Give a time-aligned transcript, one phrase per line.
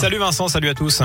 [0.00, 1.02] Salut Vincent, salut à tous.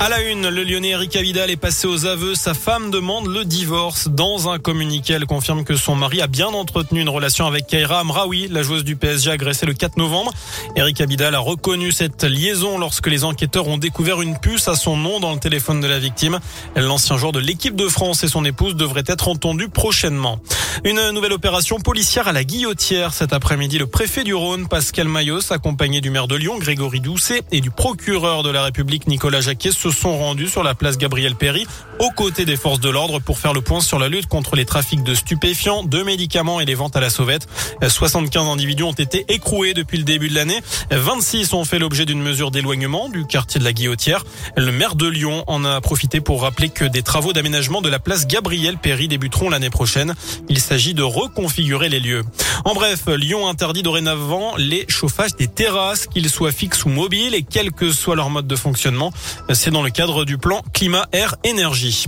[0.00, 2.36] À la une, le lyonnais Eric Abidal est passé aux aveux.
[2.36, 4.06] Sa femme demande le divorce.
[4.08, 7.98] Dans un communiqué, elle confirme que son mari a bien entretenu une relation avec Kaira
[8.00, 10.32] Amraoui, la joueuse du PSG agressée le 4 novembre.
[10.76, 14.96] Eric Abidal a reconnu cette liaison lorsque les enquêteurs ont découvert une puce à son
[14.96, 16.38] nom dans le téléphone de la victime.
[16.76, 20.38] L'ancien joueur de l'équipe de France et son épouse devraient être entendus prochainement.
[20.84, 23.12] Une nouvelle opération policière à la Guillotière.
[23.12, 27.42] Cet après-midi, le préfet du Rhône, Pascal Mayos, accompagné du maire de Lyon, Grégory Doucet,
[27.50, 31.34] et du procureur de la République, Nicolas Jacquet, se sont rendus sur la place Gabriel
[31.34, 31.66] Péry,
[31.98, 34.64] aux côtés des forces de l'ordre, pour faire le point sur la lutte contre les
[34.64, 37.48] trafics de stupéfiants, de médicaments et les ventes à la sauvette.
[37.86, 40.60] 75 individus ont été écroués depuis le début de l'année.
[40.90, 44.24] 26 ont fait l'objet d'une mesure d'éloignement du quartier de la Guillotière.
[44.56, 47.98] Le maire de Lyon en a profité pour rappeler que des travaux d'aménagement de la
[47.98, 50.14] place Gabriel Péry débuteront l'année prochaine.
[50.48, 52.24] Il s'agit de reconfigurer les lieux.
[52.66, 57.42] En bref, Lyon interdit dorénavant les chauffages des terrasses, qu'ils soient fixes ou mobiles, et
[57.42, 59.10] quel que soit leur mode de fonctionnement.
[59.54, 62.04] C'est dans le cadre du plan climat, air, énergie.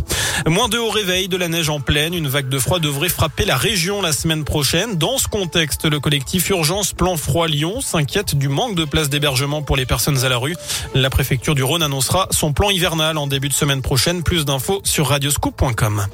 [0.46, 3.46] Moins de au réveil, de la neige en pleine, une vague de froid devrait frapper
[3.46, 4.96] la région la semaine prochaine.
[4.98, 9.62] Dans ce contexte, le collectif Urgence Plan Froid Lyon s'inquiète du manque de places d'hébergement
[9.62, 10.56] pour les personnes à la rue.
[10.94, 14.22] La préfecture du Rhône annoncera son plan hivernal en début de semaine prochaine.
[14.22, 16.06] Plus d'infos sur radioscoop.com.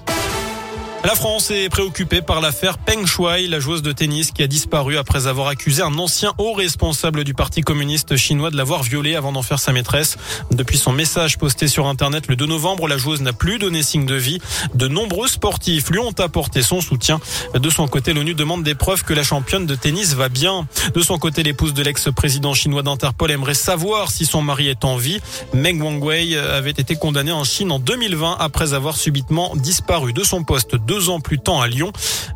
[1.05, 4.97] La France est préoccupée par l'affaire Peng Shuai, la joueuse de tennis qui a disparu
[4.97, 9.30] après avoir accusé un ancien haut responsable du Parti communiste chinois de l'avoir violée avant
[9.30, 10.17] d'en faire sa maîtresse.
[10.50, 14.05] Depuis son message posté sur Internet le 2 novembre, la joueuse n'a plus donné signe
[14.05, 14.41] de vie.
[14.74, 17.20] De nombreux sportifs lui ont apporté son soutien.
[17.55, 20.67] De son côté, l'ONU demande des preuves que la championne de tennis va bien.
[20.94, 24.97] De son côté, l'épouse de l'ex-président chinois d'Interpol aimerait savoir si son mari est en
[24.97, 25.20] vie.
[25.55, 30.42] Meng Wanguei avait été condamné en Chine en 2020 après avoir subitement disparu de son
[30.42, 31.92] poste deux ans plus tard à Lyon.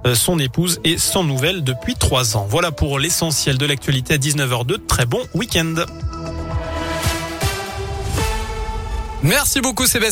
[0.06, 2.46] Euh, son épouse est sans nouvelles depuis trois ans.
[2.48, 4.86] Voilà pour l'essentiel de l'actualité à 19h02.
[4.86, 5.74] Très bon week-end.
[9.22, 10.08] Merci beaucoup Sébastien.